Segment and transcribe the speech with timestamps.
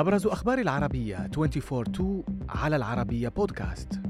[0.00, 2.02] أبرز أخبار العربية 24-2
[2.48, 4.00] على العربية بودكاست.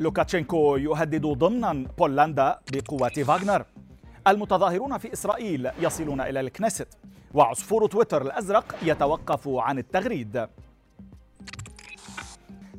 [0.00, 3.64] لوكاشينكو يهدد ضمنا بولندا بقوات فاغنر
[4.28, 6.88] المتظاهرون في إسرائيل يصلون إلى الكنيست.
[7.34, 10.48] وعصفور تويتر الأزرق يتوقف عن التغريد.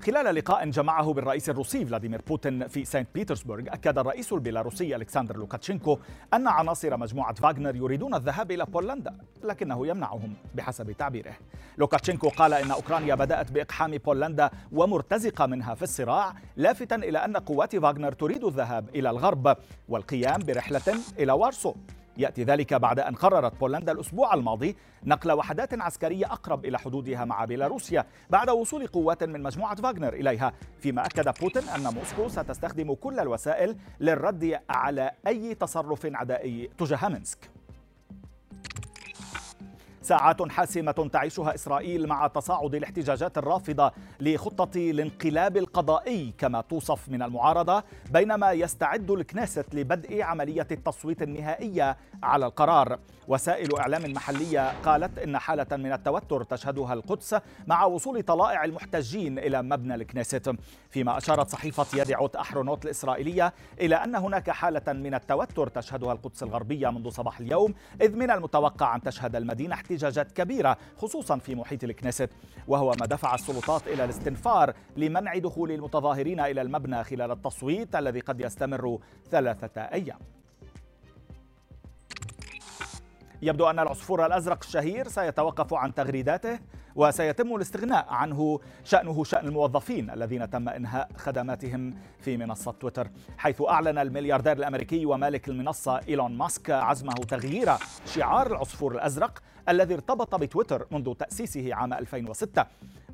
[0.06, 6.00] خلال لقاء جمعه بالرئيس الروسي فلاديمير بوتين في سانت بيترسبورغ أكد الرئيس البيلاروسي ألكسندر لوكاشينكو
[6.34, 11.34] أن عناصر مجموعة فاغنر يريدون الذهاب إلى بولندا لكنه يمنعهم بحسب تعبيره.
[11.78, 17.76] لوكاشينكو قال إن أوكرانيا بدأت بإقحام بولندا ومرتزقة منها في الصراع لافتا إلى أن قوات
[17.76, 19.58] فاغنر تريد الذهاب إلى الغرب
[19.90, 21.74] والقيام برحلة إلى وارسو.
[22.18, 27.46] يأتي ذلك بعد أن قررت بولندا الأسبوع الماضي نقل وحدات عسكرية أقرب إلى حدودها مع
[27.46, 33.20] بيلاروسيا بعد وصول قوات من مجموعة فاغنر إليها فيما أكد بوتين أن موسكو ستستخدم كل
[33.20, 37.50] الوسائل للرد على أي تصرف عدائي تجاه مينسك.
[40.06, 47.84] ساعات حاسمة تعيشها إسرائيل مع تصاعد الاحتجاجات الرافضة لخطة الانقلاب القضائي كما توصف من المعارضة
[48.12, 53.00] بينما يستعد الكنيست لبدء عملية التصويت النهائية على القرار.
[53.28, 57.36] وسائل إعلام محلية قالت إن حالة من التوتر تشهدها القدس
[57.68, 60.56] مع وصول طلائع المحتجين إلى مبنى الكنيست.
[60.90, 66.90] فيما أشارت صحيفة يدعوت أحرونوت الإسرائيلية إلى أن هناك حالة من التوتر تشهدها القدس الغربية
[66.90, 72.30] منذ صباح اليوم إذ من المتوقع أن تشهد المدينة احتجاجات كبيرة خصوصا في محيط الكنيست.
[72.68, 78.42] وهو ما دفع السلطات إلى الاستنفار لمنع دخول المتظاهرين إلى المبنى خلال التصويت الذي قد
[78.42, 79.00] يستمر
[79.32, 80.20] ثلاثة أيام.
[83.46, 86.60] يبدو أن العصفور الأزرق الشهير سيتوقف عن تغريداته
[86.96, 93.08] وسيتم الاستغناء عنه شأنه شأن الموظفين الذين تم إنهاء خدماتهم في منصة تويتر.
[93.38, 97.70] حيث أعلن الملياردير الأمريكي ومالك المنصة إيلون ماسك عزمه تغيير
[98.06, 102.66] شعار العصفور الأزرق الذي ارتبط بتويتر منذ تأسيسه عام 2006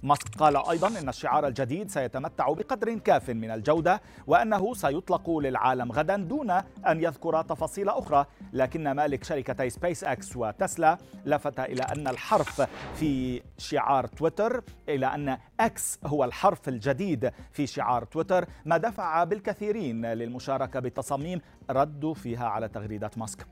[0.03, 6.15] ماسك قال أيضا أن الشعار الجديد سيتمتع بقدر كاف من الجودة وأنه سيطلق للعالم غدا
[6.15, 8.25] دون أن يذكر تفاصيل أخرى.
[8.53, 12.61] لكن مالك شركتي سبيس أكس وتسلا لفت إلى أن الحرف
[12.95, 18.45] في شعار تويتر إلى أن أكس هو الحرف الجديد في شعار تويتر.
[18.65, 23.47] ما دفع بالكثيرين للمشاركة بالتصاميم ردوا فيها على تغريدات ماسك.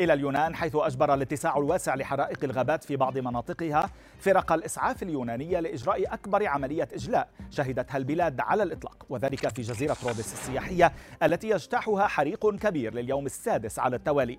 [0.00, 6.14] إلى اليونان حيث أجبر الاتساع الواسع لحرائق الغابات في بعض مناطقها فرق الإسعاف اليونانية لإجراء
[6.14, 12.54] أكبر عملية إجلاء شهدتها البلاد على الإطلاق وذلك في جزيرة رودس السياحية التي يجتاحها حريق
[12.56, 14.38] كبير لليوم السادس على التوالي.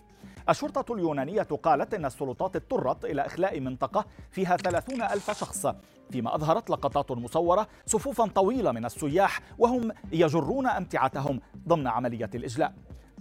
[0.49, 5.67] الشرطة اليونانية قالت أن السلطات اضطرت إلى إخلاء منطقة فيها ثلاثون ألف شخص
[6.11, 12.73] فيما أظهرت لقطات مصورة صفوفا طويلة من السياح وهم يجرون أمتعتهم ضمن عملية الإجلاء.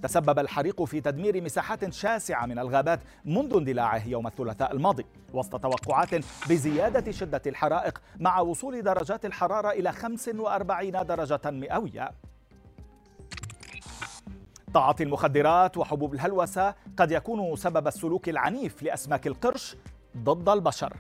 [0.05, 6.15] تسبب الحريق في تدمير مساحات شاسعة من الغابات منذ اندلاعه يوم الثلاثاء الماضي وسط توقعات
[6.49, 12.11] بزيادة شدة الحرائق مع وصول درجات الحرارة إلى 45 درجة مئوية.
[14.75, 19.77] تعاطي المخدرات وحبوب الهلوسة قد يكون سبب السلوك العنيف لأسماك القرش
[20.17, 20.97] ضد البشر.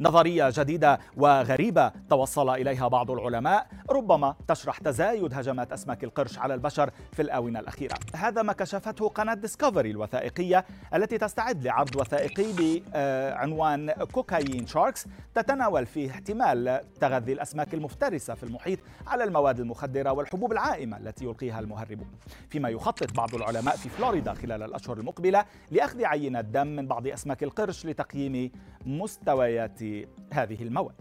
[0.00, 3.66] نظرية جديدة وغريبة توصل إليها بعض العلماء.
[3.90, 7.94] ربما تشرح تزايد هجمات أسماك القرش على البشر في الآونة الأخيرة.
[8.14, 10.64] هذا ما كشفته قناة ديسكفري الوثائقية
[10.94, 18.78] التي تستعد لعرض وثائقي بعنوان كوكايين شاركس تتناول فيه احتمال تغذي الأسماك المفترسة في المحيط
[19.06, 22.10] على المواد المخدرة والحبوب العائمة التي يلقيها المهربون
[22.50, 27.42] فيما يخطط بعض العلماء في فلوريدا خلال الأشهر المقبلة لأخذ عينات دم من بعض أسماك
[27.42, 28.50] القرش لتقييم
[28.86, 29.82] مستويات
[30.32, 30.94] هذه المواد.